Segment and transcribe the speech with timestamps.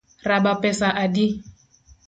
[0.29, 1.25] Raba pesa adi?